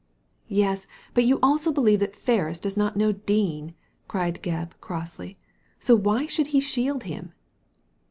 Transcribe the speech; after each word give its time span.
"Yes, 0.47 0.87
but 1.13 1.25
you 1.25 1.37
also 1.43 1.71
believe 1.71 1.99
that 1.99 2.15
Ferris 2.15 2.59
does 2.59 2.75
not 2.75 2.97
know 2.97 3.11
Dean," 3.11 3.75
cried 4.07 4.41
Gebb, 4.41 4.71
crossly; 4.81 5.37
"so 5.79 5.95
why 5.95 6.25
should 6.25 6.47
he 6.47 6.59
shield 6.59 7.03
him 7.03 7.33